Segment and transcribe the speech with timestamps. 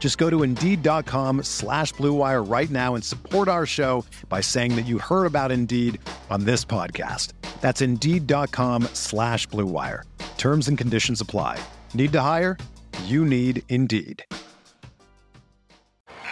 [0.00, 4.86] Just go to Indeed.com slash BlueWire right now and support our show by saying that
[4.86, 6.00] you heard about Indeed
[6.30, 7.34] on this podcast.
[7.60, 10.02] That's Indeed.com slash BlueWire.
[10.38, 11.62] Terms and conditions apply.
[11.94, 12.56] Need to hire?
[13.04, 14.24] You need Indeed.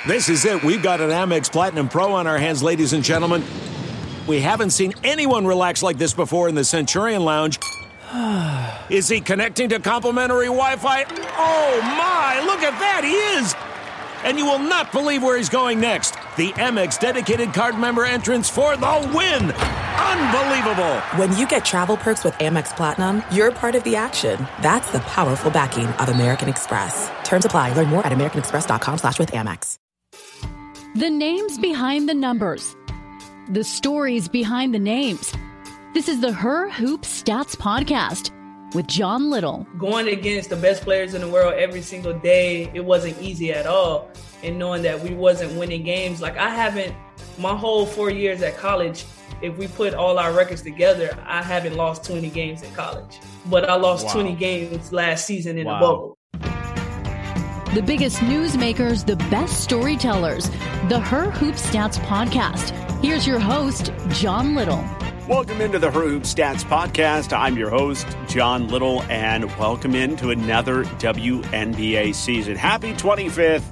[0.06, 0.64] This is it.
[0.64, 3.44] We've got an Amex Platinum Pro on our hands, ladies and gentlemen.
[4.26, 7.58] We haven't seen anyone relax like this before in the Centurion Lounge.
[8.90, 11.04] Is he connecting to complimentary Wi Fi?
[11.36, 13.67] Oh my, look at that, he is!
[14.28, 16.10] And you will not believe where he's going next.
[16.36, 19.50] The Amex dedicated card member entrance for the win!
[19.52, 20.96] Unbelievable!
[21.16, 24.46] When you get travel perks with Amex Platinum, you're part of the action.
[24.60, 27.10] That's the powerful backing of American Express.
[27.24, 27.72] Terms apply.
[27.72, 29.78] Learn more at americanexpress.com slash with Amex.
[30.94, 32.76] The names behind the numbers.
[33.48, 35.32] The stories behind the names.
[35.94, 38.30] This is the Her Hoop Stats Podcast
[38.74, 39.66] with John Little.
[39.78, 43.66] Going against the best players in the world every single day, it wasn't easy at
[43.66, 44.10] all.
[44.42, 46.94] And knowing that we wasn't winning games, like I haven't
[47.38, 49.04] my whole four years at college,
[49.42, 53.20] if we put all our records together, I haven't lost 20 games in college.
[53.46, 54.14] But I lost wow.
[54.14, 55.74] 20 games last season in wow.
[55.74, 56.18] the bubble.
[57.74, 60.48] The biggest newsmakers, the best storytellers.
[60.88, 62.70] The Her Hoop Stats Podcast.
[63.02, 64.82] Here's your host, John Little.
[65.28, 67.36] Welcome into the Her Hoop Stats Podcast.
[67.36, 72.56] I'm your host, John Little, and welcome into another WNBA season.
[72.56, 73.62] Happy 25th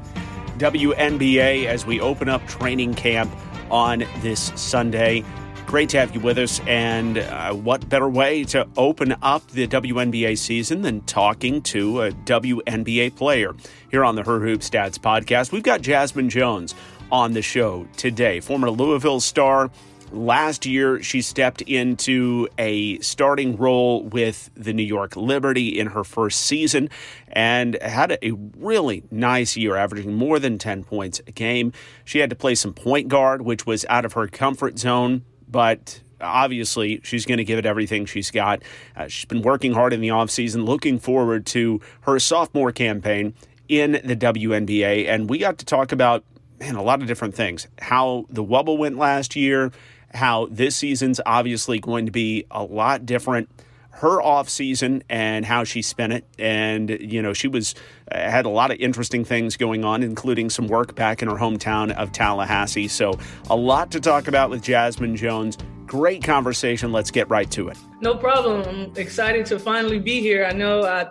[0.58, 3.34] WNBA as we open up training camp
[3.70, 5.24] on this Sunday.
[5.64, 6.60] Great to have you with us.
[6.66, 12.10] And uh, what better way to open up the WNBA season than talking to a
[12.10, 13.54] WNBA player
[13.90, 15.52] here on the Her Hoop Stats podcast?
[15.52, 16.74] We've got Jazmine Jones
[17.10, 19.70] on the show today, former Louisville star
[20.12, 26.04] Last year, she stepped into a starting role with the New York Liberty in her
[26.04, 26.90] first season
[27.28, 31.72] and had a really nice year, averaging more than 10 points a game.
[32.04, 36.00] She had to play some point guard, which was out of her comfort zone, but
[36.20, 38.62] obviously she's going to give it everything she's got.
[38.96, 43.34] Uh, she's been working hard in the offseason, looking forward to her sophomore campaign
[43.68, 45.08] in the WNBA.
[45.08, 46.24] And we got to talk about,
[46.60, 47.66] man, a lot of different things.
[47.80, 49.72] How the Wubble went last year,
[50.14, 53.48] how this season's obviously going to be a lot different
[53.96, 56.24] her off season and how she spent it.
[56.38, 57.74] And you know she was
[58.12, 61.36] uh, had a lot of interesting things going on including some work back in her
[61.36, 62.88] hometown of Tallahassee.
[62.88, 63.18] So
[63.48, 65.56] a lot to talk about with Jazmine Jones.
[65.86, 66.92] Great conversation.
[66.92, 67.78] Let's get right to it.
[68.00, 68.62] No problem.
[68.68, 70.44] I'm excited to finally be here.
[70.44, 71.08] I know I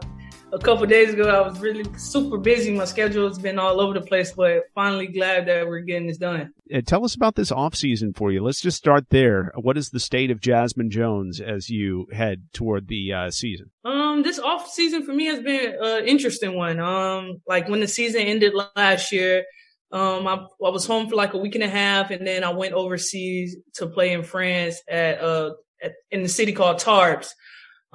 [0.55, 2.71] a couple days ago, I was really super busy.
[2.71, 6.17] My schedule has been all over the place, but finally glad that we're getting this
[6.17, 6.53] done.
[6.73, 8.41] Uh, tell us about this off season for you.
[8.41, 9.51] Let's just start there.
[9.55, 13.69] What is the state of Jazmine Jones as you head toward the uh, season?
[13.83, 16.79] Um, this off season for me has been an interesting one.
[16.79, 19.43] Um, like when the season ended last year,
[19.91, 22.51] um, I, I was home for like a week and a half, and then I
[22.51, 25.51] went overseas to play in France at uh
[25.83, 27.29] at, in the city called Tarbes.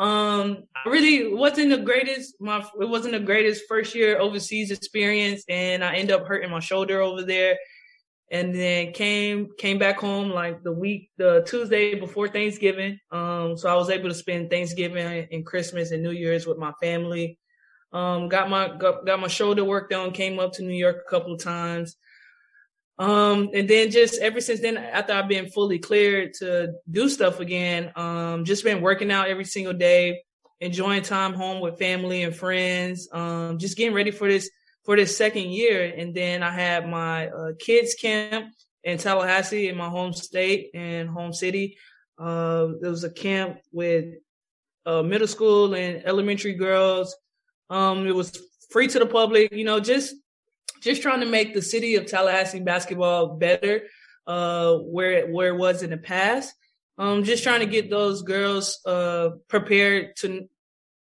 [0.01, 2.35] Um, I really wasn't the greatest.
[2.41, 6.61] My it wasn't the greatest first year overseas experience, and I ended up hurting my
[6.61, 7.59] shoulder over there.
[8.33, 12.99] And then came came back home like the week, the Tuesday before Thanksgiving.
[13.11, 16.73] Um, so I was able to spend Thanksgiving and Christmas and New Year's with my
[16.81, 17.39] family.
[17.93, 20.13] Um, got my got, got my shoulder worked on.
[20.13, 21.97] Came up to New York a couple of times.
[23.01, 27.41] Um, and then just ever since then, after I've been fully cleared to do stuff
[27.41, 30.23] again, um, just been working out every single day,
[30.61, 34.51] enjoying time home with family and friends, um, just getting ready for this,
[34.85, 35.95] for this second year.
[35.97, 38.53] And then I had my uh, kids camp
[38.85, 41.79] in Tallahassee in my home state and home city.
[42.19, 44.13] Uh, there was a camp with
[44.85, 47.17] uh, middle school and elementary girls.
[47.71, 48.39] Um, it was
[48.71, 50.15] free to the public, you know, just
[50.81, 53.83] just trying to make the city of Tallahassee basketball better,
[54.27, 56.55] uh, where it, where it was in the past.
[56.99, 60.49] um, just trying to get those girls uh, prepared to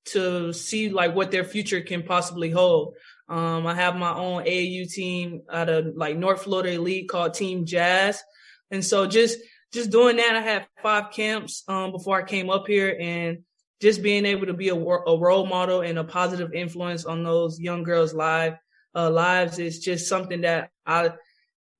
[0.06, 2.94] to see like what their future can possibly hold.
[3.28, 7.66] Um, I have my own AAU team out of like North Florida Elite called Team
[7.66, 8.22] Jazz,
[8.70, 9.38] and so just
[9.72, 13.38] just doing that, I had five camps um, before I came up here, and
[13.80, 17.58] just being able to be a, a, role model and a positive influence on those
[17.58, 18.54] young girls' live
[18.94, 21.12] uh, lives is just something that I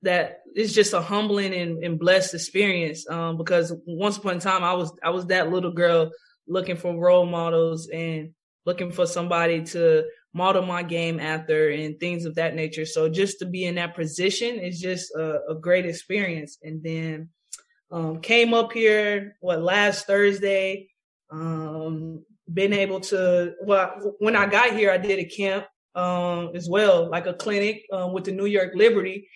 [0.03, 3.09] that is just a humbling and, and blessed experience.
[3.09, 6.11] Um, because once upon a time, I was I was that little girl
[6.47, 8.31] looking for role models and
[8.67, 12.87] looking for somebody to model my game after and things of that nature.
[12.87, 16.59] So just to be in that position is just a, a great experience.
[16.62, 17.31] And then
[17.91, 20.89] um, came up here what last Thursday.
[21.31, 26.69] Um, been able to well when I got here, I did a camp um, as
[26.69, 29.28] well, like a clinic um, with the New York Liberty,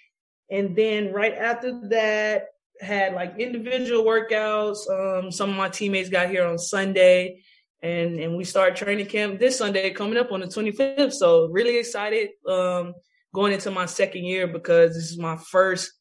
[0.51, 2.47] and then right after that
[2.81, 4.79] had like individual workouts.
[4.91, 7.43] Um, some of my teammates got here on Sunday,
[7.83, 11.13] and and we start training camp this Sunday coming up on the 25th.
[11.13, 12.95] So really excited um,
[13.35, 15.93] going into my second year because this is my first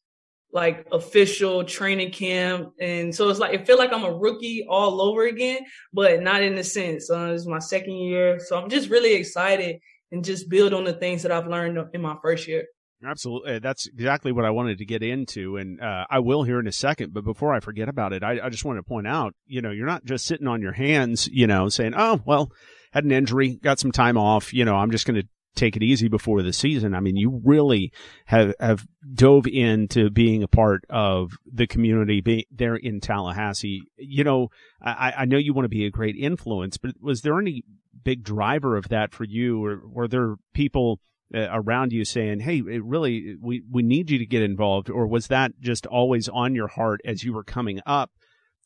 [0.54, 2.70] like official training camp.
[2.80, 5.62] And so it's like, it feel like I'm a rookie all over again,
[5.92, 7.10] but not in the sense.
[7.10, 8.40] Uh, my second year.
[8.40, 9.80] So I'm just really excited
[10.14, 12.66] and just build on the things that I've learned in my first year.
[13.06, 13.60] Absolutely.
[13.60, 15.58] That's exactly what I wanted to get into.
[15.58, 17.14] And uh, I will here in a second.
[17.14, 19.72] But before I forget about it, I, I just want to point out, you know,
[19.72, 22.52] you're not just sitting on your hands, you know, saying, oh, well,
[22.94, 25.84] had an injury, got some time off, you know, I'm just going to take it
[25.84, 26.94] easy before the season.
[26.94, 27.92] I mean, you really
[28.26, 33.84] have have dove into being a part of the community being there in Tallahassee.
[33.98, 34.50] You know,
[34.82, 37.64] I, I know you want to be a great influence, but was there any
[38.04, 41.00] big driver of that for you, or were there people?
[41.36, 45.28] Uh, around you saying, "Hey, really we we need you to get involved," or was
[45.28, 48.12] that just always on your heart as you were coming up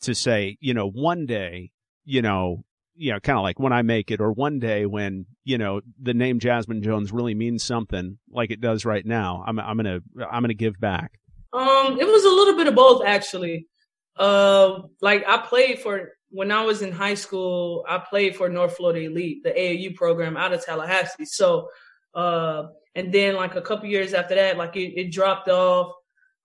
[0.01, 1.71] to say, you know, one day,
[2.03, 2.63] you know,
[2.97, 5.81] you know, kind of like when I make it, or one day when you know
[6.01, 9.43] the name Jazmine Jones really means something, like it does right now.
[9.45, 9.99] I'm I'm gonna
[10.29, 11.19] I'm gonna give back.
[11.53, 13.67] Um, it was a little bit of both actually.
[14.15, 17.85] Uh, like I played for when I was in high school.
[17.87, 21.25] I played for North Florida Elite, the AAU program out of Tallahassee.
[21.25, 21.69] So,
[22.13, 22.63] uh,
[22.95, 25.93] and then like a couple years after that, like it, it dropped off.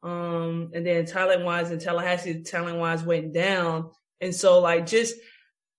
[0.03, 3.91] Um, and then talent wise in Tallahassee, talent wise went down.
[4.21, 5.15] And so like just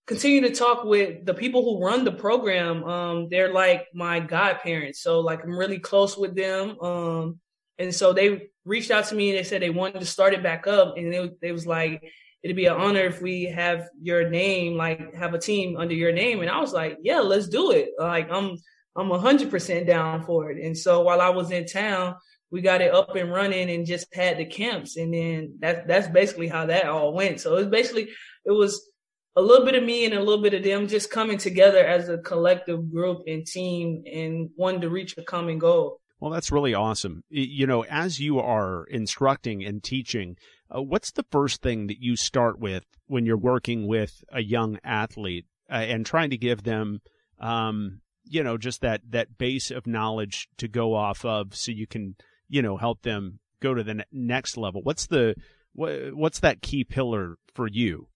[0.06, 2.84] continue to talk with the people who run the program.
[2.84, 5.02] Um, they're like my godparents.
[5.02, 6.80] So like I'm really close with them.
[6.82, 7.40] Um,
[7.78, 10.44] and so they reached out to me and they said they wanted to start it
[10.44, 10.98] back up.
[10.98, 12.04] And they, they was like,
[12.44, 16.12] it'd be an honor if we have your name, like have a team under your
[16.12, 16.42] name.
[16.42, 17.92] And I was like, yeah, let's do it.
[17.98, 18.58] Like I'm,
[18.96, 20.64] I'm a hundred percent down for it.
[20.64, 22.16] And so while I was in town,
[22.52, 24.98] we got it up and running and just had the camps.
[24.98, 27.40] And then that's, that's basically how that all went.
[27.40, 28.10] So it was basically,
[28.46, 28.90] it was,
[29.36, 32.10] a little bit of me and a little bit of them just coming together as
[32.10, 36.00] a collective group and team and wanting to reach a common goal.
[36.20, 37.24] Well, that's really awesome.
[37.30, 40.38] You know, as you are instructing and teaching,
[40.74, 44.80] uh, what's the first thing that you start with when you're working with a young
[44.86, 47.02] athlete uh, and trying to give them,
[47.40, 51.88] um, you know, just that that base of knowledge to go off of, so you
[51.88, 52.16] can,
[52.48, 54.82] you know, help them go to the next level?
[54.82, 55.36] What's the
[55.74, 58.08] what, what's that key pillar for you?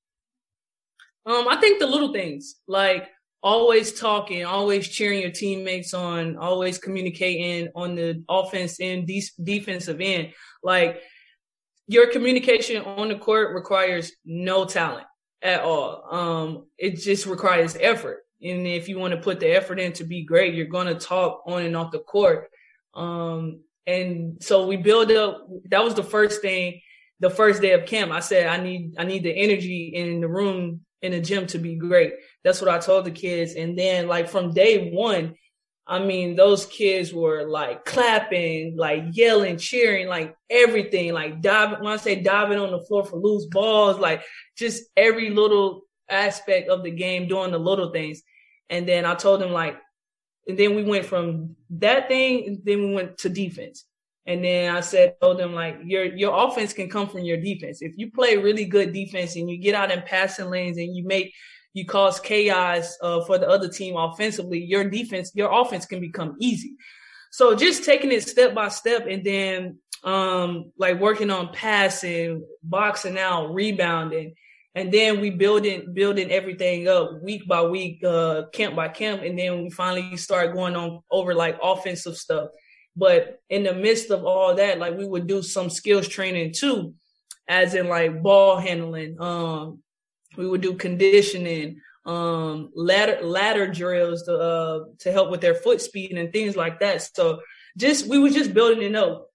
[1.27, 3.09] Um, I think the little things like
[3.43, 9.99] always talking, always cheering your teammates on, always communicating on the offense and de- defensive
[9.99, 10.33] end.
[10.63, 11.01] Like
[11.87, 15.05] your communication on the court requires no talent
[15.41, 16.07] at all.
[16.09, 18.23] Um, it just requires effort.
[18.41, 20.95] And if you want to put the effort in to be great, you're going to
[20.95, 22.49] talk on and off the court.
[22.93, 25.47] Um, and so we build up.
[25.65, 26.81] That was the first thing.
[27.19, 30.27] The first day of camp, I said, I need, I need the energy in the
[30.27, 32.13] room in the gym to be great.
[32.43, 33.53] That's what I told the kids.
[33.53, 35.35] And then like from day one,
[35.89, 41.79] I mean, those kids were like clapping, like yelling, cheering, like everything, like diving.
[41.79, 44.23] When I say diving on the floor for loose balls, like
[44.57, 48.21] just every little aspect of the game, doing the little things.
[48.69, 49.77] And then I told them like,
[50.47, 53.85] and then we went from that thing, then we went to defense.
[54.27, 57.81] And then I said, told them like your your offense can come from your defense.
[57.81, 61.05] If you play really good defense and you get out in passing lanes and you
[61.05, 61.33] make
[61.73, 66.35] you cause chaos uh, for the other team offensively, your defense, your offense can become
[66.41, 66.75] easy.
[67.31, 73.17] So just taking it step by step and then um like working on passing, boxing
[73.17, 74.35] out, rebounding,
[74.75, 79.39] and then we building building everything up week by week, uh camp by camp, and
[79.39, 82.49] then we finally start going on over like offensive stuff.
[82.97, 86.95] But in the midst of all that, like we would do some skills training too.
[87.47, 89.19] as in like ball handling.
[89.19, 89.79] Um,
[90.37, 95.81] we would do conditioning, um, ladder ladder drills to uh, to help with their foot
[95.81, 97.01] speed and things like that.
[97.15, 97.39] So
[97.77, 99.29] just we were just building it up,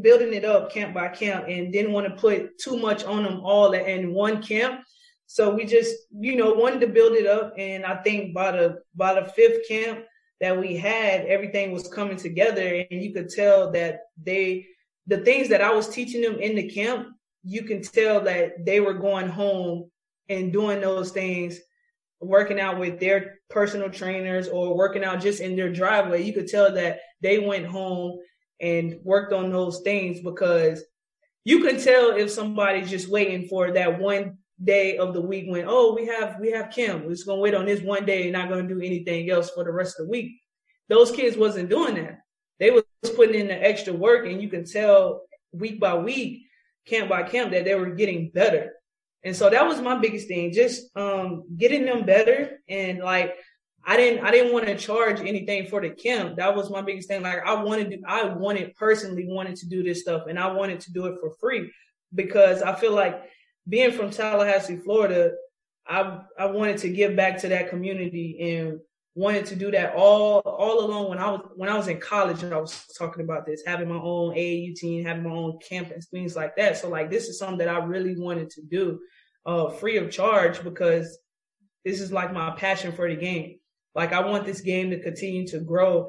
[0.00, 3.40] building it up camp by camp, and didn't want to put too much on them
[3.40, 4.80] all in one camp.
[5.26, 8.82] So we just you know wanted to build it up, and I think by the
[8.94, 10.04] by the fifth camp
[10.40, 14.66] that we had, everything was coming together, and you could tell that they
[15.06, 17.08] the things that I was teaching them in the camp,
[17.42, 19.90] you can tell that they were going home
[20.28, 21.58] and doing those things
[22.20, 26.48] working out with their personal trainers or working out just in their driveway, you could
[26.48, 28.18] tell that they went home
[28.60, 30.82] and worked on those things because
[31.44, 35.64] you can tell if somebody's just waiting for that one day of the week when,
[35.66, 37.04] oh, we have we have Kim.
[37.04, 39.64] We're just gonna wait on this one day and not gonna do anything else for
[39.64, 40.32] the rest of the week.
[40.88, 42.20] Those kids wasn't doing that.
[42.60, 42.84] They was
[43.16, 46.44] putting in the extra work and you can tell week by week,
[46.86, 48.72] camp by camp, that they were getting better.
[49.24, 52.60] And so that was my biggest thing, just um, getting them better.
[52.68, 53.34] And like,
[53.86, 56.36] I didn't, I didn't want to charge anything for the camp.
[56.36, 57.22] That was my biggest thing.
[57.22, 60.80] Like, I wanted, to, I wanted personally wanted to do this stuff, and I wanted
[60.80, 61.70] to do it for free
[62.14, 63.22] because I feel like
[63.68, 65.32] being from Tallahassee, Florida,
[65.86, 68.80] I I wanted to give back to that community and
[69.14, 72.42] wanted to do that all all along when I was when I was in college
[72.42, 76.34] I was talking about this, having my own AAU team, having my own campus, things
[76.34, 76.76] like that.
[76.78, 79.00] So like this is something that I really wanted to do
[79.46, 81.18] uh, free of charge because
[81.84, 83.58] this is like my passion for the game.
[83.94, 86.08] Like I want this game to continue to grow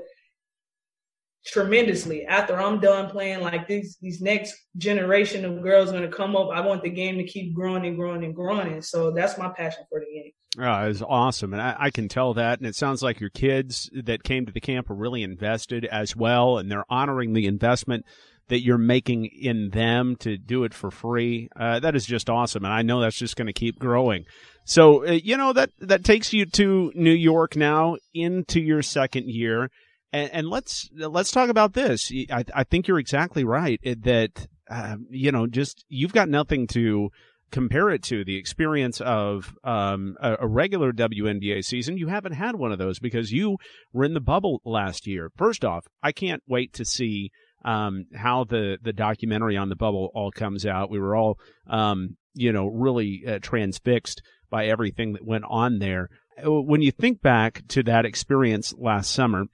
[1.46, 3.42] tremendously after I'm done playing.
[3.42, 6.50] Like these these next generation of girls going to come up.
[6.54, 8.74] I want the game to keep growing and growing and growing.
[8.74, 10.32] And so that's my passion for the game.
[10.58, 12.60] Oh, it's awesome, and I, I, can tell that.
[12.60, 16.16] And it sounds like your kids that came to the camp are really invested as
[16.16, 18.06] well, and they're honoring the investment
[18.48, 21.50] that you're making in them to do it for free.
[21.60, 24.24] Uh, that is just awesome, and I know that's just going to keep growing.
[24.64, 29.30] So uh, you know that that takes you to New York now into your second
[29.30, 29.70] year,
[30.14, 32.12] and, and let's let's talk about this.
[32.32, 37.10] I, I think you're exactly right that uh, you know just you've got nothing to
[37.52, 42.56] compare it to the experience of um, a, a, regular WNBA season, you haven't had
[42.56, 43.58] one of those because you
[43.94, 45.32] were in the bubble last year.
[45.38, 47.32] First off, I can't wait to see
[47.64, 50.90] um, how the the documentary on the bubble all comes out.
[50.90, 56.10] We were all, um, you know, really uh, transfixed by everything that went on there.
[56.46, 59.46] Uh, when you think back to that experience last summer,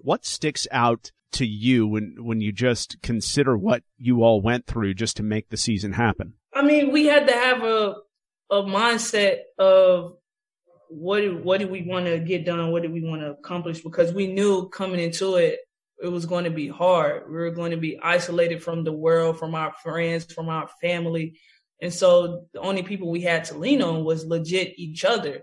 [0.00, 4.94] what sticks out to you when when you just consider what you all went through
[4.94, 6.34] just to make the season happen?
[6.54, 7.96] I mean, we had to have a
[8.50, 10.16] a mindset of
[10.88, 12.70] what what do we want to get done?
[12.70, 13.82] What do we want to accomplish?
[13.82, 15.60] Because we knew coming into it
[16.02, 17.28] it was going to be hard.
[17.28, 21.38] We were going to be isolated from the world, from our friends, from our family.
[21.80, 25.42] And so the only people we had to lean on was legit each other.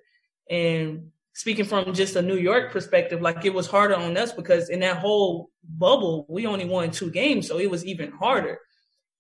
[0.50, 4.70] And speaking from just a New York perspective, like it was harder on us because
[4.70, 7.48] in that whole bubble, we only won two games.
[7.48, 8.60] So it was even harder.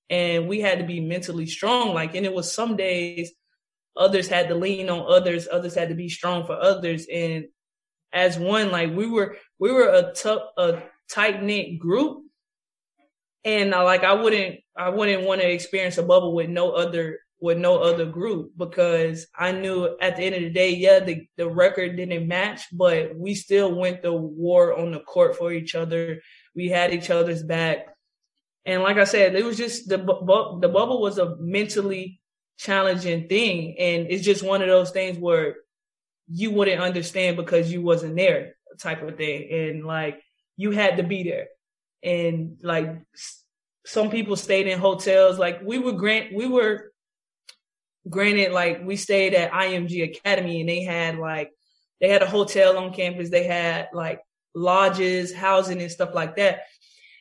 [0.09, 1.93] And we had to be mentally strong.
[1.93, 3.31] Like, and it was some days
[3.95, 7.05] others had to lean on others, others had to be strong for others.
[7.11, 7.45] And
[8.11, 12.23] as one, like we were, we were a tough, a tight knit group.
[13.43, 17.19] And uh, like I wouldn't I wouldn't want to experience a bubble with no other
[17.43, 21.27] with no other group because I knew at the end of the day, yeah, the,
[21.35, 25.75] the record didn't match, but we still went the war on the court for each
[25.75, 26.21] other.
[26.55, 27.87] We had each other's back.
[28.65, 32.21] And like I said, it was just the bu- the bubble was a mentally
[32.57, 35.57] challenging thing, and it's just one of those things where
[36.29, 39.51] you wouldn't understand because you wasn't there, type of thing.
[39.51, 40.23] And like
[40.55, 41.47] you had to be there.
[42.03, 43.01] And like
[43.85, 45.37] some people stayed in hotels.
[45.37, 46.92] Like we were grant, we were
[48.09, 51.51] granted, like we stayed at IMG Academy and they had like,
[52.01, 53.29] they had a hotel on campus.
[53.29, 54.21] They had like
[54.53, 56.61] lodges, housing and stuff like that.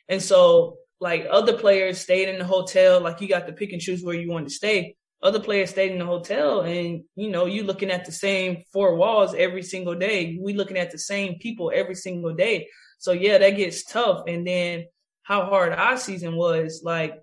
[0.09, 3.81] And so like other players stayed in the hotel, like you got to pick and
[3.81, 4.95] choose where you want to stay.
[5.21, 8.95] Other players stayed in the hotel and you know, you looking at the same four
[8.95, 10.37] walls every single day.
[10.41, 12.67] We looking at the same people every single day.
[12.99, 14.23] So yeah, that gets tough.
[14.27, 14.85] And then
[15.23, 17.19] how hard our season was, like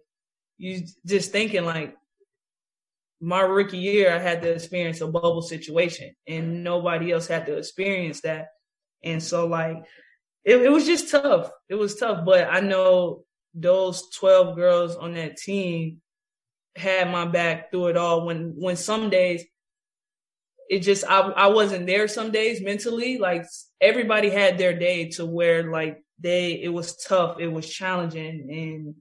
[0.57, 1.95] you just thinking like
[3.21, 7.57] my rookie year, I had to experience a bubble situation and nobody else had to
[7.57, 8.49] experience that.
[9.05, 9.85] And so like
[10.45, 11.51] it, it was just tough.
[11.69, 13.25] It was tough, but I know
[13.55, 16.01] those 12 girls on that team
[16.77, 19.45] had my back through it all when when some days
[20.71, 23.19] it just I I wasn't there some days mentally.
[23.19, 23.45] Like
[23.81, 28.95] everybody had their day to where like they it was tough, it was challenging, and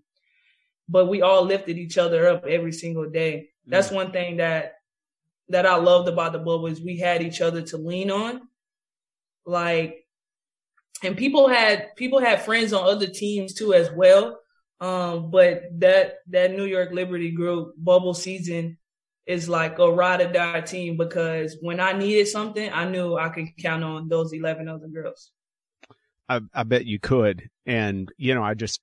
[0.89, 3.49] but we all lifted each other up every single day.
[3.65, 3.95] That's mm.
[3.95, 4.73] one thing that
[5.49, 8.41] that I loved about the bubble is we had each other to lean on.
[9.45, 10.05] Like
[11.03, 14.39] and people had people had friends on other teams too as well.
[14.81, 18.77] Um, but that that New York Liberty group bubble season
[19.25, 23.29] is like a ride or die team because when I needed something, I knew I
[23.29, 25.31] could count on those eleven other girls.
[26.27, 28.81] I, I bet you could, and you know, I just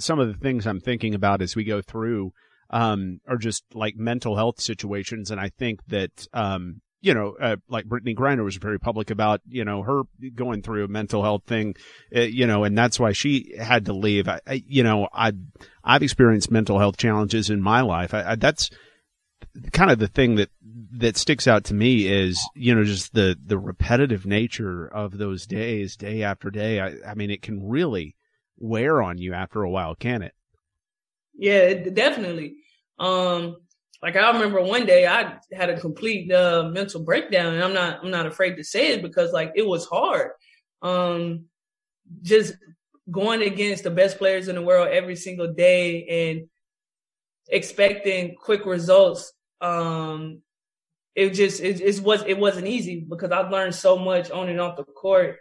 [0.00, 2.32] some of the things I'm thinking about as we go through
[2.70, 7.54] um, are just like mental health situations, and I think that um, you know, uh,
[7.68, 10.02] like Brittney Griner was very public about, you know, her
[10.34, 11.76] going through a mental health thing,
[12.14, 14.28] uh, you know, and that's why she had to leave.
[14.28, 15.32] I, I you know, I,
[15.84, 18.12] I've experienced mental health challenges in my life.
[18.12, 18.70] I, I, that's
[19.72, 20.50] kind of the thing that,
[20.98, 25.46] that sticks out to me is, you know, just the, the repetitive nature of those
[25.46, 26.80] days, day after day.
[26.80, 28.16] I, I mean, it can really
[28.58, 30.34] wear on you after a while, can it?
[31.34, 32.56] Yeah, definitely.
[32.98, 33.56] Um,
[34.02, 38.00] like I remember one day I had a complete uh, mental breakdown, and I'm not
[38.02, 40.32] I'm not afraid to say it because like it was hard.
[40.82, 41.46] Um,
[42.22, 42.54] just
[43.10, 46.48] going against the best players in the world every single day and
[47.48, 49.32] expecting quick results.
[49.60, 50.42] Um,
[51.14, 54.60] it just it, it was it wasn't easy because I've learned so much on and
[54.60, 55.38] off the court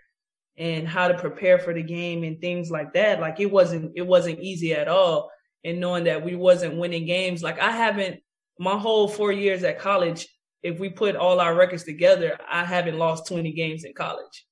[0.57, 3.19] and how to prepare for the game and things like that.
[3.19, 5.31] Like it wasn't it wasn't easy at all.
[5.63, 8.21] And knowing that we wasn't winning games, like I haven't
[8.59, 10.27] my whole four years at college,
[10.63, 14.45] if we put all our records together, I haven't lost 20 games in college.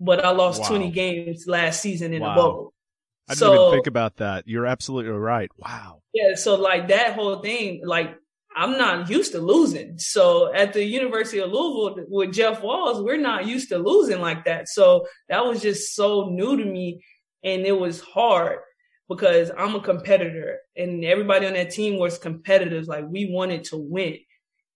[0.00, 0.68] But I lost wow.
[0.68, 2.28] 20 games last season in wow.
[2.28, 2.74] the bubble.
[3.28, 4.46] I didn't even think about that.
[4.46, 5.50] You're absolutely right.
[5.58, 6.02] Wow.
[6.12, 6.34] Yeah.
[6.34, 8.16] So like that whole thing, like
[8.56, 9.98] I'm not used to losing.
[9.98, 14.44] So at the University of Louisville with Jeff Walz, we're not used to losing like
[14.44, 14.68] that.
[14.68, 17.04] So that was just so new to me
[17.42, 18.58] and it was hard
[19.08, 22.86] because I'm a competitor and everybody on that team was competitors.
[22.86, 24.18] Like we wanted to win.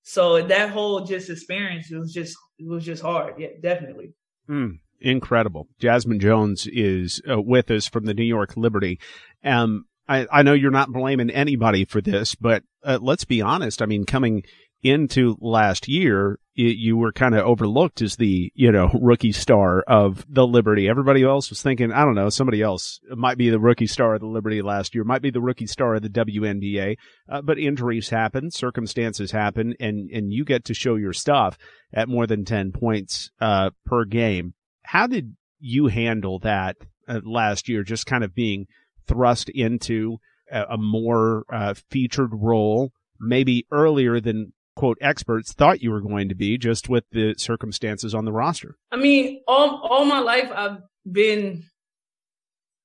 [0.03, 3.35] So that whole just experience, was just, it was just hard.
[3.39, 4.13] Yeah, definitely.
[4.49, 5.69] Mm, incredible.
[5.81, 8.99] Jazmine Jones is uh, with us from the New York Liberty.
[9.45, 13.83] Um, I, I know you're not blaming anybody for this, but uh, let's be honest.
[13.83, 14.43] I mean, coming
[14.83, 20.25] into last year, you were kind of overlooked as the, you know, rookie star of
[20.29, 20.89] the Liberty.
[20.89, 24.21] Everybody else was thinking, I don't know, somebody else might be the rookie star of
[24.21, 26.97] the Liberty last year, might be the rookie star of the WNBA.
[27.29, 31.59] Uh, but injuries happen, circumstances happen, and, and you get to show your stuff
[31.93, 34.55] at more than 10 points, uh, per game.
[34.83, 36.77] How did you handle that
[37.09, 38.67] uh, last year, just kind of being
[39.09, 40.19] thrust into
[40.53, 42.93] a, a more, uh, featured role?
[43.21, 48.15] maybe earlier than quote experts thought you were going to be just with the circumstances
[48.15, 48.77] on the roster?
[48.93, 50.79] I mean, all all my life I've
[51.11, 51.65] been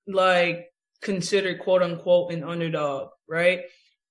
[0.07, 0.67] like
[1.01, 3.61] considered quote unquote an underdog, right?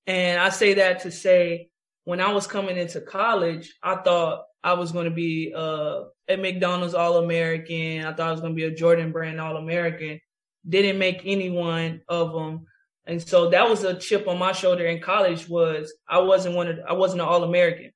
[0.07, 1.71] And I say that to say
[2.05, 6.37] when I was coming into college, I thought I was going to be uh, a
[6.37, 8.05] McDonald's All American.
[8.05, 10.21] I thought I was going to be a Jordan Brand All American.
[10.69, 12.67] Didn't make any one of them.
[13.07, 16.69] And so that was a chip on my shoulder in college was I wasn't one
[16.69, 17.91] of I wasn't an all American.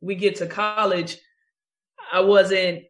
[0.00, 1.18] We get to college,
[2.12, 2.84] I wasn't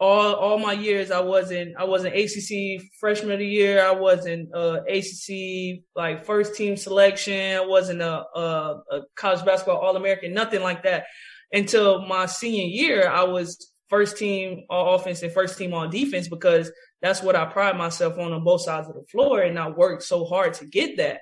[0.00, 3.84] all all my years I wasn't I wasn't ACC freshman of the year.
[3.84, 7.56] I wasn't uh, ACC like first team selection.
[7.56, 10.32] I wasn't a, a, a college basketball all American.
[10.32, 11.04] Nothing like that
[11.52, 13.08] until my senior year.
[13.08, 16.72] I was first team all offense and first team on defense because
[17.02, 19.42] that's what I pride myself on on both sides of the floor.
[19.42, 21.20] And I worked so hard to get that.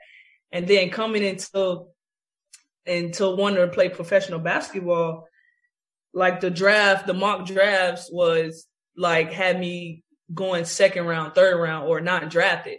[0.52, 1.86] And then coming into
[2.86, 5.26] into wanting to play professional basketball,
[6.12, 8.66] like the draft, the mock drafts was
[8.96, 12.78] like had me going second round, third round, or not drafted.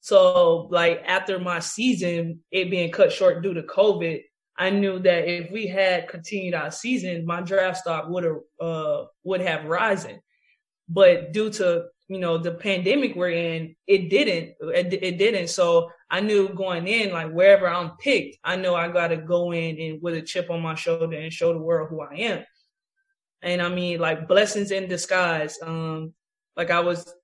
[0.00, 4.22] So like after my season, it being cut short due to COVID,
[4.56, 9.04] I knew that if we had continued our season, my draft stock would have uh,
[9.22, 10.20] would have risen.
[10.88, 15.48] But due to you know the pandemic we're in it didn't it, it, didn't.
[15.48, 19.52] So i knew going in like wherever i'm picked i know i got to go
[19.52, 22.44] in and with a chip on my shoulder and show the world who i am.
[23.42, 25.58] And i mean like blessings in disguise.
[25.62, 26.14] Um
[26.56, 27.14] like i was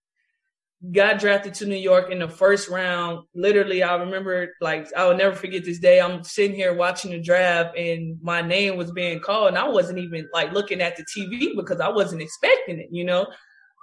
[0.93, 3.21] got drafted to new york in the first round.
[3.35, 5.99] Literally i remember like i will never forget this day.
[5.99, 9.99] I'm sitting here watching the draft and my name was being called and i wasn't
[9.99, 13.27] even like looking at the tv because i wasn't expecting it you know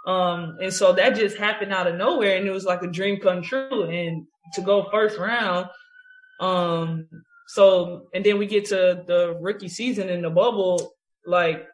[0.06, 3.20] um, and so that just happened out of nowhere and it was like a dream
[3.20, 3.84] come true.
[3.84, 5.68] And to go first round,
[6.40, 7.08] um,
[7.48, 10.94] so, and then we get to the rookie season in the bubble,
[11.26, 11.68] like,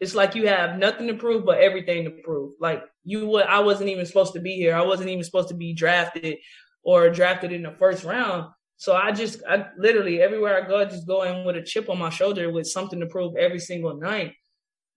[0.00, 2.54] it's like you have nothing to prove, but everything to prove.
[2.60, 4.74] Like you would, I wasn't even supposed to be here.
[4.74, 6.38] I wasn't even supposed to be drafted
[6.82, 8.50] or drafted in the first round.
[8.76, 11.88] So I just, I literally everywhere I go, I just go in with a chip
[11.88, 14.34] on my shoulder with something to prove every single night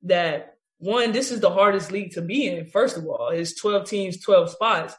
[0.03, 2.67] that one, this is the hardest league to be in.
[2.67, 4.95] First of all, it's 12 teams, 12 spots,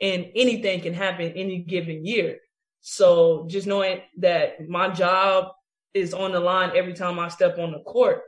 [0.00, 2.38] and anything can happen any given year.
[2.80, 5.52] So just knowing that my job
[5.94, 8.22] is on the line every time I step on the court,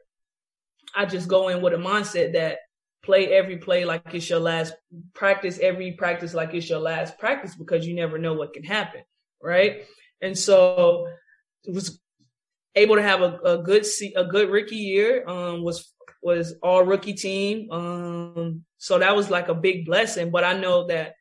[0.94, 2.58] I just go in with a mindset that
[3.02, 4.72] play every play like it's your last
[5.12, 9.02] practice, every practice like it's your last practice because you never know what can happen
[9.44, 9.84] right?
[10.20, 11.06] And so
[11.66, 12.00] was
[12.74, 15.28] able to have a, a good a good rookie year.
[15.28, 15.92] Um, was
[16.24, 17.70] was all rookie team.
[17.70, 20.30] Um, so that was like a big blessing.
[20.30, 21.14] But I know that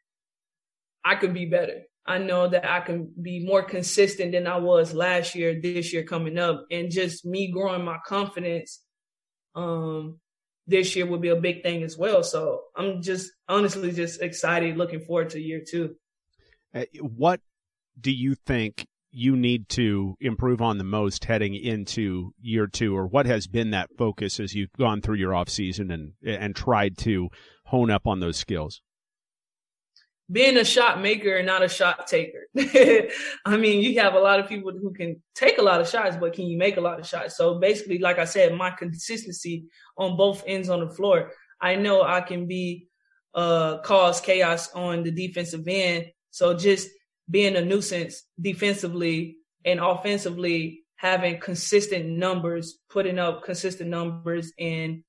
[1.04, 1.82] I could be better.
[2.06, 6.04] I know that I can be more consistent than I was last year, this year
[6.04, 8.82] coming up, and just me growing my confidence.
[9.56, 10.20] Um,
[10.68, 12.24] this year will be a big thing as well.
[12.24, 15.96] So I'm just honestly just excited, looking forward to year two.
[16.74, 17.42] Uh, what
[18.00, 23.06] do you think you need to improve on the most heading into year two, or
[23.06, 26.98] what has been that focus as you've gone through your off season and and tried
[26.98, 27.30] to
[27.66, 28.82] hone up on those skills?
[30.32, 32.48] Being a shot maker and not a shot taker.
[33.46, 36.16] I mean, you have a lot of people who can take a lot of shots,
[36.20, 37.38] but can you make a lot of shots?
[37.38, 41.32] So basically, like I said, my consistency on both ends on the floor.
[41.62, 42.88] I know I can be
[43.36, 46.06] uh cause chaos on the defensive end.
[46.32, 46.90] So just
[47.30, 55.04] being a nuisance defensively and offensively, having consistent numbers, putting up consistent numbers and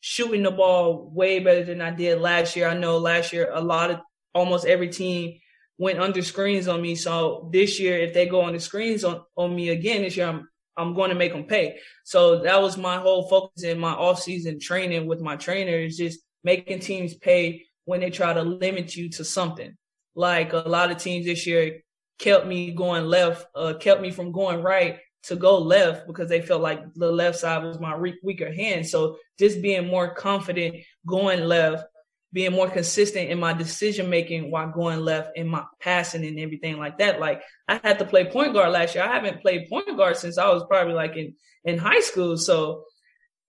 [0.00, 2.68] shooting the ball way better than I did last year.
[2.68, 4.00] I know last year a lot of
[4.34, 5.38] almost every team
[5.78, 6.94] went under screens on me.
[6.94, 10.28] So this year, if they go on the screens on, on me again this year,
[10.28, 11.78] I'm I'm going to make them pay.
[12.04, 16.20] So that was my whole focus in my off-season training with my trainer is just
[16.44, 19.76] making teams pay when they try to limit you to something
[20.18, 21.80] like a lot of teams this year
[22.18, 26.42] kept me going left, uh, kept me from going right to go left because they
[26.42, 28.84] felt like the left side was my re- weaker hand.
[28.84, 30.76] So just being more confident
[31.06, 31.84] going left,
[32.32, 36.78] being more consistent in my decision making while going left in my passing and everything
[36.78, 37.20] like that.
[37.20, 39.04] Like I had to play point guard last year.
[39.04, 42.36] I haven't played point guard since I was probably like in, in high school.
[42.36, 42.86] So,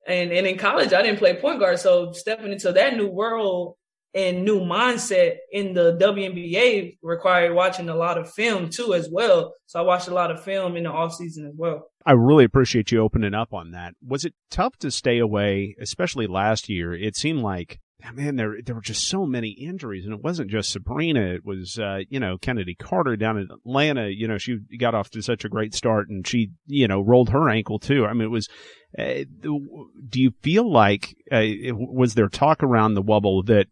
[0.05, 1.79] and, and in college, I didn't play point guard.
[1.79, 3.75] So stepping into that new world
[4.13, 9.53] and new mindset in the WNBA required watching a lot of film too as well.
[9.65, 11.91] So I watched a lot of film in the off season as well.
[12.05, 13.93] I really appreciate you opening up on that.
[14.05, 16.93] Was it tough to stay away, especially last year?
[16.93, 17.79] It seemed like
[18.13, 21.21] man, there there were just so many injuries, and it wasn't just Sabrina.
[21.33, 24.09] It was uh, you know Chennedy Carter down in Atlanta.
[24.09, 27.29] You know she got off to such a great start, and she you know rolled
[27.29, 28.05] her ankle too.
[28.05, 28.47] I mean, it was.
[28.97, 33.67] Uh, do you feel like uh, was there talk around the wubble that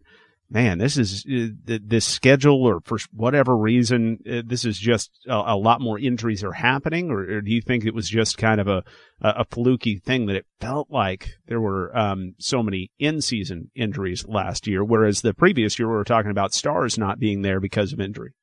[0.49, 5.55] man, this is uh, this schedule, or for whatever reason, uh, this is just a,
[5.55, 8.67] lot more injuries are happening, or, or, do you think it was just kind of
[8.67, 8.83] a
[9.21, 14.25] a, fluky thing that it felt like there were um, so many in season injuries
[14.27, 17.91] last year, whereas the previous year we were talking about stars not being there because
[17.93, 18.33] of injury.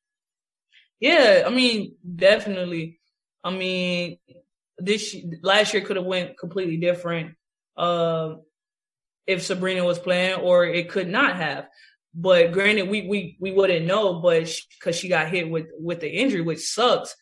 [1.01, 3.01] Yeah, I mean, definitely.
[3.43, 4.19] I mean,
[4.79, 7.35] this last year could have went completely different.
[7.77, 8.37] Uh,
[9.27, 11.67] if Sabrina was playing, or it could not have.
[12.14, 14.48] But granted, we we we wouldn't know, but
[14.79, 17.14] because she, she got hit with with the injury, which sucks.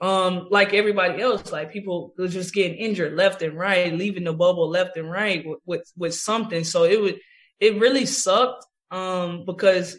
[0.00, 4.32] Um, like everybody else, like people were just getting injured left and right, leaving the
[4.32, 6.62] bubble left and right with with, with something.
[6.62, 7.20] So it would
[7.58, 8.66] it really sucked.
[8.90, 9.98] Um, because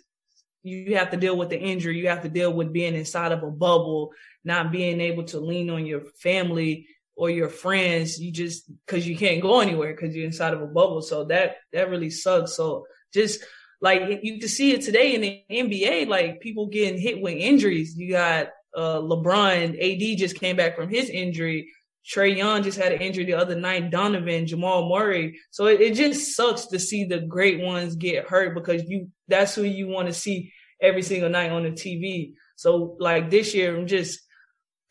[0.64, 3.44] you have to deal with the injury, you have to deal with being inside of
[3.44, 4.12] a bubble,
[4.44, 8.20] not being able to lean on your family or your friends.
[8.20, 11.02] You just because you can't go anywhere because you're inside of a bubble.
[11.02, 12.56] So that that really sucks.
[12.56, 13.44] So just
[13.82, 17.96] like you can see it today in the NBA, like people getting hit with injuries.
[17.98, 21.72] You got uh, LeBron, AD just came back from his injury.
[22.08, 23.90] Trae Young just had an injury the other night.
[23.90, 25.40] Donovan, Jamal Murray.
[25.50, 29.56] So it, it just sucks to see the great ones get hurt because you that's
[29.56, 32.34] who you want to see every single night on the TV.
[32.56, 34.20] So like this year, I'm just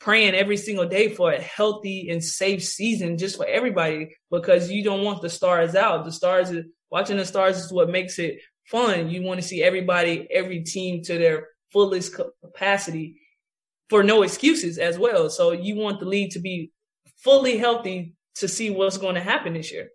[0.01, 4.83] praying every single day for a healthy and safe season just for everybody because you
[4.85, 6.05] don't want the stars out.
[6.05, 6.53] The stars,
[6.91, 9.09] watching the stars is what makes it fun.
[9.11, 13.21] You want to see everybody, every team to their fullest capacity
[13.89, 15.29] for no excuses as well.
[15.29, 16.71] So you want the league to be
[17.19, 19.91] fully healthy to see what's going to happen this year.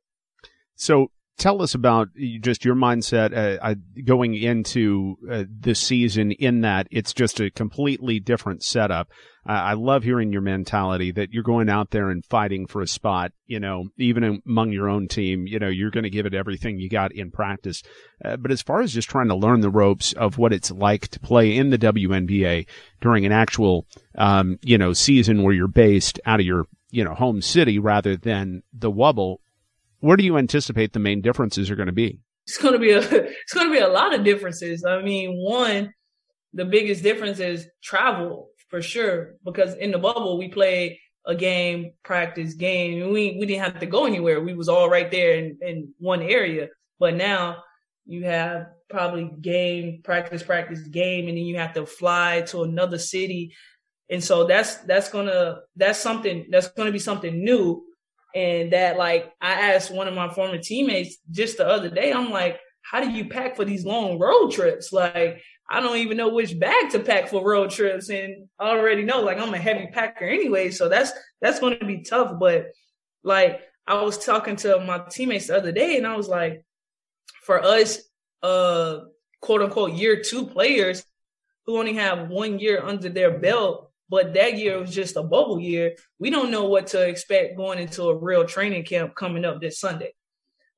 [0.76, 2.10] So tell us about
[2.42, 8.64] just your mindset uh, going into uh, season in that it's just a completely different
[8.64, 9.10] setup.
[9.48, 12.88] Uh, I love hearing your mentality that you're going out there and fighting for a
[12.88, 16.34] spot, you know, even among your own team, you know, you're going to give it
[16.34, 17.82] everything you got in practice.
[18.24, 21.08] Uh, but as far as just trying to learn the ropes of what it's like
[21.08, 22.68] to play in the WNBA
[23.02, 27.14] during an actual, um, you know, season where you're based out of your, you know,
[27.14, 29.38] home city rather than the Wubble,
[30.00, 32.20] where do you anticipate the main differences are going to be?
[32.48, 34.84] It's going to be a it's going to be a lot of differences.
[34.86, 35.94] I mean, one,
[36.54, 41.94] the biggest difference is travel for sure because in the bubble we played a game,
[42.04, 43.12] practice, game.
[43.12, 44.42] We we didn't have to go anywhere.
[44.42, 46.70] We was all right there in, in one area.
[47.00, 47.64] But now
[48.06, 52.98] you have probably game, practice, practice, game, and then you have to fly to another
[52.98, 53.54] city.
[54.10, 57.84] And so that's that's gonna that's something that's gonna be something new
[58.36, 62.30] and that like I asked one of my former teammates just the other day, I'm
[62.30, 64.92] like, how do you pack for these long road trips?
[64.92, 68.10] Like, I don't even know which bag to pack for road trips.
[68.10, 70.72] And I already know like I'm a heavy packer anyway.
[70.72, 71.12] So that's
[71.42, 72.40] that's gonna be tough.
[72.40, 72.72] But
[73.24, 76.64] like I was talking to my teammates the other day and I was like,
[77.44, 78.00] for us,
[78.42, 79.00] uh
[79.42, 81.04] quote unquote year two players
[81.66, 85.60] who only have one year under their belt, but that year was just a bubble
[85.60, 85.96] year.
[86.18, 89.80] We don't know what to expect going into a real training camp coming up this
[89.80, 90.14] Sunday.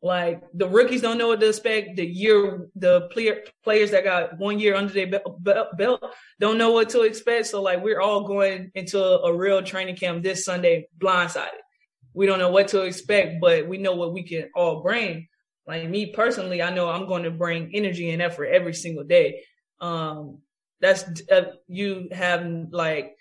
[0.04, 1.96] Like the rookies don't know what to expect.
[1.96, 6.04] The year, the player, players that got one year under their belt
[6.39, 7.48] don't know what to expect.
[7.48, 11.62] So like we're all going into a real training camp this Sunday blindsided.
[12.13, 15.28] We don't know what to expect, but we know what we can all bring.
[15.67, 19.44] Like me personally, I know I'm going to bring energy and effort every single day.
[19.80, 20.39] Um,
[20.82, 23.15] that's uh, you have like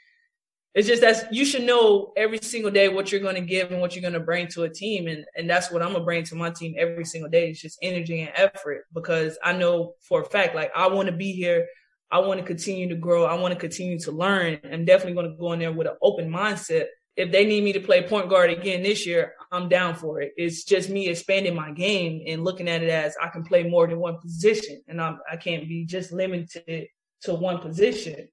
[0.74, 3.80] it's just that you should know every single day what you're going to give and
[3.80, 6.04] what you're going to bring to a team and and that's what i'm going to
[6.04, 7.50] bring to my team every single day.
[7.50, 11.14] It's just energy and effort because i know for a fact like i want to
[11.14, 11.66] be here.
[12.12, 13.24] I want to continue to grow.
[13.24, 14.58] I want to continue to learn.
[14.64, 16.86] I'm definitely going to go in there with an open mindset.
[17.14, 20.32] If they need me to play point guard again this year i'm down for it.
[20.36, 23.86] It's just me expanding my game and looking at it as i can play more
[23.86, 26.88] than one position and I'm, i can't be just limited
[27.22, 28.28] to one position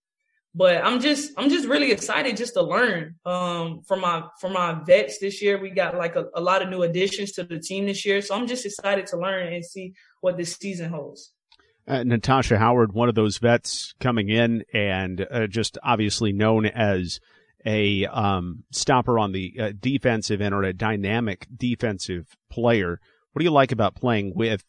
[0.57, 4.79] but I'm just I'm just really excited just to learn um, from my from my
[4.85, 5.61] vets this year.
[5.61, 8.33] We got like a, a, lot of new additions to the team this year, so
[8.33, 11.31] I'm just excited to learn and see what this season holds.
[11.87, 17.19] Uh, Natasha Howard, one of those vets coming in, and uh, just obviously known as
[17.63, 22.99] a um, stopper on the uh, defensive end or a dynamic defensive player.
[23.31, 24.63] What do you like about playing with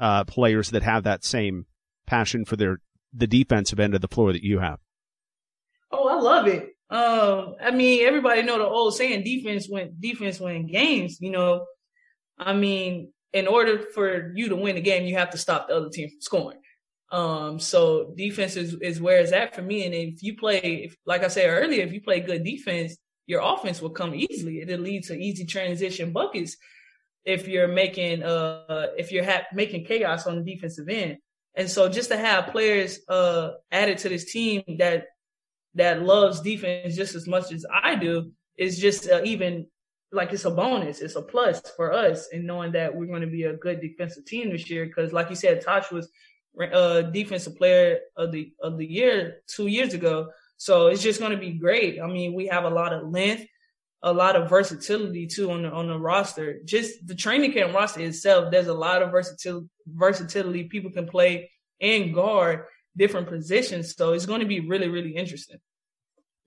[0.00, 1.66] uh, players that have that same
[2.06, 2.80] passion for their
[3.12, 4.80] the defensive end of the floor that you have?
[6.20, 6.70] Love it.
[6.90, 11.20] Um, I mean, everybody know the old saying, defense win, defense win games.
[11.20, 11.66] You know,
[12.38, 15.76] I mean, in order for you to win the game, you have to stop the
[15.76, 16.58] other team from scoring.
[17.10, 19.84] Um, so defense is, is where it's at for me.
[19.84, 23.42] And if you play, if, like I said earlier, if you play good defense, your
[23.42, 24.60] offense will come easily.
[24.60, 26.56] It'll lead to easy transition buckets
[27.24, 31.18] if you're making, uh, if you're ha- making chaos on the defensive end.
[31.54, 35.06] And so just to have players, uh, added to this team that
[35.78, 39.66] that loves defense just as much as I do is just uh, even
[40.12, 41.00] like it's a bonus.
[41.00, 44.24] It's a plus for us in knowing that we're going to be a good defensive
[44.24, 44.86] team this year.
[44.86, 46.08] Because like you said, Tosh was
[46.72, 50.28] uh, defensive player of the of the year two years ago.
[50.56, 52.00] So it's just going to be great.
[52.00, 53.46] I mean, we have a lot of length,
[54.02, 56.60] a lot of versatility too on the on the roster.
[56.64, 59.68] Just the training camp roster itself, there's a lot of versatility.
[59.86, 60.64] Versatility.
[60.64, 62.64] People can play and guard
[62.96, 63.94] different positions.
[63.94, 65.58] So it's going to be really, really interesting.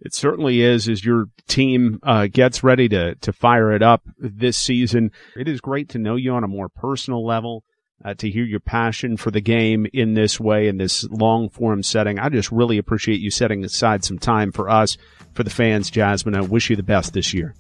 [0.01, 4.57] It certainly is as your team uh, gets ready to, to fire it up this
[4.57, 5.11] season.
[5.35, 7.63] It is great to know you on a more personal level,
[8.03, 11.83] uh, to hear your passion for the game in this way, in this long form
[11.83, 12.17] setting.
[12.17, 14.97] I just really appreciate you setting aside some time for us,
[15.33, 16.35] for the fans, Jazmine.
[16.35, 17.53] I wish you the best this year.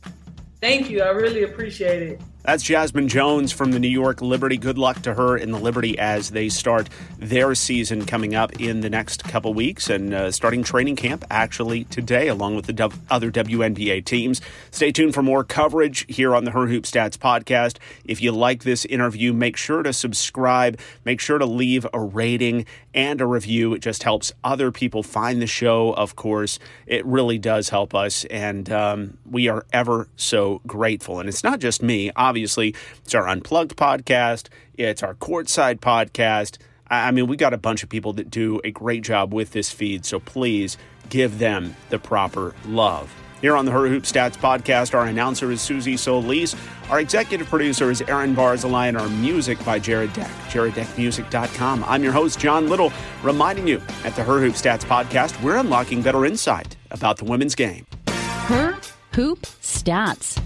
[0.59, 1.01] Thank you.
[1.01, 2.21] I really appreciate it.
[2.43, 4.57] That's Jazmine Jones from the New York Liberty.
[4.57, 8.81] Good luck to her in the Liberty as they start their season coming up in
[8.81, 13.31] the next couple weeks and uh, starting training camp actually today, along with the other
[13.31, 14.41] WNBA teams.
[14.71, 17.77] Stay tuned for more coverage here on the Her Hoop Stats podcast.
[18.05, 22.65] If you like this interview, make sure to subscribe, make sure to leave a rating
[22.93, 23.75] and a review.
[23.75, 26.57] It just helps other people find the show, of course.
[26.87, 31.19] It really does help us, and um, we are ever so grateful.
[31.19, 36.59] And it's not just me obviously, it's our Unplugged podcast, it's our Courtside podcast.
[36.87, 39.69] I mean, we got a bunch of people that do a great job with this
[39.69, 40.77] feed, so please
[41.09, 43.13] give them the proper love.
[43.41, 46.55] Here on the Her Hoop Stats podcast, our announcer is Susie Solis.
[46.89, 51.83] Our executive producer is Aaron Barzilai, and our music by Jared Deck, jareddeckmusic.com.
[51.85, 56.01] I'm your host, John Little, reminding you at the Her Hoop Stats podcast, we're unlocking
[56.01, 57.85] better insight about the women's game.
[58.07, 58.77] Her
[59.15, 60.39] Hoop Stats.